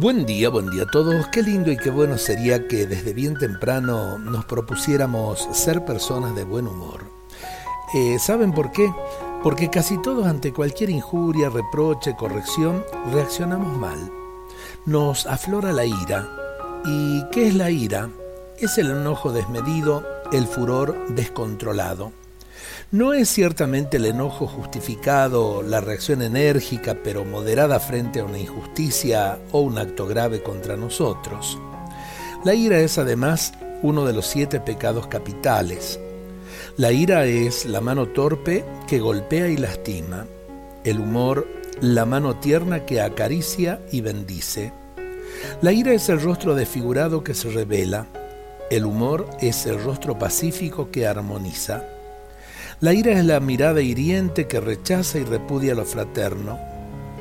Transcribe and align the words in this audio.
Buen 0.00 0.24
día, 0.24 0.48
buen 0.48 0.70
día 0.70 0.84
a 0.84 0.86
todos. 0.86 1.26
Qué 1.26 1.42
lindo 1.42 1.70
y 1.70 1.76
qué 1.76 1.90
bueno 1.90 2.16
sería 2.16 2.66
que 2.66 2.86
desde 2.86 3.12
bien 3.12 3.36
temprano 3.36 4.16
nos 4.16 4.46
propusiéramos 4.46 5.46
ser 5.52 5.84
personas 5.84 6.34
de 6.34 6.44
buen 6.44 6.66
humor. 6.66 7.02
Eh, 7.92 8.18
¿Saben 8.18 8.52
por 8.52 8.72
qué? 8.72 8.90
Porque 9.42 9.68
casi 9.68 10.00
todos 10.00 10.26
ante 10.26 10.54
cualquier 10.54 10.88
injuria, 10.88 11.50
reproche, 11.50 12.16
corrección, 12.16 12.82
reaccionamos 13.12 13.76
mal. 13.76 14.10
Nos 14.86 15.26
aflora 15.26 15.70
la 15.70 15.84
ira. 15.84 16.26
¿Y 16.86 17.22
qué 17.30 17.48
es 17.48 17.54
la 17.54 17.70
ira? 17.70 18.08
Es 18.56 18.78
el 18.78 18.90
enojo 18.90 19.32
desmedido, 19.32 20.02
el 20.32 20.46
furor 20.46 20.96
descontrolado. 21.10 22.10
No 22.92 23.12
es 23.12 23.28
ciertamente 23.28 23.98
el 23.98 24.06
enojo 24.06 24.46
justificado, 24.46 25.62
la 25.62 25.80
reacción 25.80 26.22
enérgica 26.22 26.96
pero 27.04 27.24
moderada 27.24 27.78
frente 27.78 28.20
a 28.20 28.24
una 28.24 28.38
injusticia 28.38 29.38
o 29.52 29.60
un 29.60 29.78
acto 29.78 30.06
grave 30.06 30.42
contra 30.42 30.76
nosotros. 30.76 31.58
La 32.44 32.54
ira 32.54 32.78
es 32.80 32.98
además 32.98 33.52
uno 33.82 34.04
de 34.04 34.12
los 34.12 34.26
siete 34.26 34.60
pecados 34.60 35.06
capitales. 35.06 36.00
La 36.76 36.90
ira 36.90 37.26
es 37.26 37.66
la 37.66 37.80
mano 37.80 38.08
torpe 38.08 38.64
que 38.88 38.98
golpea 38.98 39.48
y 39.48 39.56
lastima. 39.56 40.26
El 40.82 40.98
humor, 40.98 41.46
la 41.80 42.06
mano 42.06 42.36
tierna 42.36 42.86
que 42.86 43.00
acaricia 43.00 43.80
y 43.92 44.00
bendice. 44.00 44.72
La 45.62 45.72
ira 45.72 45.92
es 45.92 46.08
el 46.08 46.20
rostro 46.20 46.54
desfigurado 46.54 47.22
que 47.22 47.34
se 47.34 47.50
revela. 47.50 48.06
El 48.70 48.84
humor 48.84 49.28
es 49.40 49.66
el 49.66 49.82
rostro 49.82 50.18
pacífico 50.18 50.90
que 50.90 51.06
armoniza. 51.06 51.84
La 52.80 52.94
ira 52.94 53.12
es 53.12 53.26
la 53.26 53.40
mirada 53.40 53.82
hiriente 53.82 54.46
que 54.46 54.58
rechaza 54.58 55.18
y 55.18 55.24
repudia 55.24 55.74
lo 55.74 55.84
fraterno. 55.84 56.58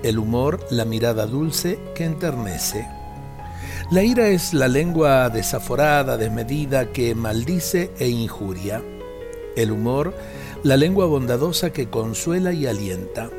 El 0.03 0.17
humor, 0.17 0.65
la 0.71 0.85
mirada 0.85 1.25
dulce 1.25 1.77
que 1.95 2.05
enternece. 2.05 2.87
La 3.91 4.01
ira 4.01 4.29
es 4.29 4.53
la 4.53 4.69
lengua 4.69 5.29
desaforada, 5.29 6.15
desmedida, 6.15 6.93
que 6.93 7.13
maldice 7.13 7.91
e 7.99 8.07
injuria. 8.07 8.81
El 9.57 9.71
humor, 9.71 10.15
la 10.63 10.77
lengua 10.77 11.07
bondadosa 11.07 11.73
que 11.73 11.89
consuela 11.89 12.53
y 12.53 12.65
alienta. 12.65 13.29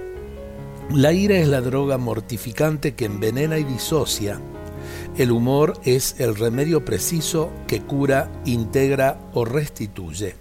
La 0.91 1.15
ira 1.15 1.39
es 1.39 1.49
la 1.49 1.63
droga 1.63 1.97
mortificante 1.97 2.95
que 2.95 3.07
envenena 3.07 3.57
y 3.57 3.65
disocia. 3.65 4.39
El 5.17 5.31
humor 5.31 5.73
es 5.85 6.17
el 6.19 6.37
remedio 6.37 6.85
preciso 6.85 7.51
que 7.67 7.81
cura, 7.81 8.31
integra 8.45 9.19
o 9.33 9.47
restituye. 9.47 10.40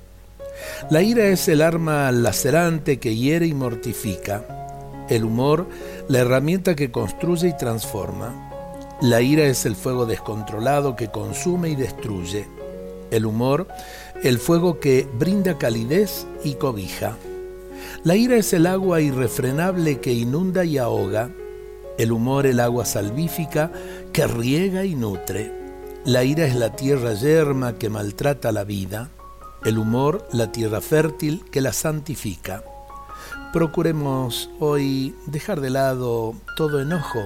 La 0.90 1.04
ira 1.04 1.28
es 1.28 1.48
el 1.48 1.62
arma 1.62 2.12
lacerante 2.12 3.00
que 3.00 3.16
hiere 3.16 3.46
y 3.46 3.54
mortifica. 3.54 5.06
El 5.10 5.24
humor, 5.24 5.68
la 6.08 6.20
herramienta 6.20 6.76
que 6.76 6.92
construye 6.92 7.50
y 7.50 7.58
transforma. 7.58 8.50
La 9.02 9.22
ira 9.22 9.46
es 9.46 9.66
el 9.66 9.76
fuego 9.76 10.06
descontrolado 10.06 10.96
que 10.96 11.10
consume 11.10 11.70
y 11.70 11.76
destruye. 11.76 12.48
El 13.12 13.26
humor, 13.26 13.68
el 14.24 14.40
fuego 14.40 14.80
que 14.80 15.08
brinda 15.14 15.58
calidez 15.58 16.26
y 16.44 16.56
cobija. 16.56 17.18
La 18.04 18.16
ira 18.16 18.36
es 18.36 18.54
el 18.54 18.66
agua 18.66 19.02
irrefrenable 19.02 20.00
que 20.00 20.14
inunda 20.14 20.66
y 20.66 20.78
ahoga. 20.78 21.30
El 21.98 22.12
humor, 22.12 22.46
el 22.46 22.60
agua 22.60 22.86
salvífica 22.86 23.72
que 24.14 24.28
riega 24.28 24.86
y 24.86 24.96
nutre. 24.96 25.52
La 26.06 26.24
ira 26.24 26.46
es 26.46 26.56
la 26.56 26.76
tierra 26.76 27.14
yerma 27.14 27.78
que 27.78 27.90
maltrata 27.90 28.52
la 28.52 28.64
vida 28.64 29.10
el 29.66 29.78
humor, 29.78 30.28
la 30.32 30.52
tierra 30.52 30.82
fértil 30.82 31.44
que 31.52 31.62
la 31.62 31.74
santifica. 31.74 32.64
Procuremos 33.54 34.50
hoy 34.60 35.16
dejar 35.26 35.62
de 35.62 35.70
lado 35.70 36.36
todo 36.56 36.82
enojo, 36.82 37.20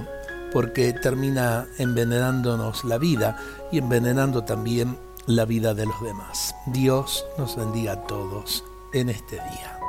porque 0.52 0.94
termina 0.94 1.68
envenenándonos 1.78 2.86
la 2.86 2.98
vida 2.98 3.38
y 3.72 3.80
envenenando 3.80 4.44
también 4.44 4.98
la 5.26 5.46
vida 5.46 5.74
de 5.74 5.86
los 5.86 6.02
demás. 6.02 6.56
Dios 6.68 7.26
nos 7.38 7.56
bendiga 7.56 7.94
a 7.94 8.08
todos 8.08 8.64
en 8.94 9.10
este 9.10 9.36
día. 9.36 9.80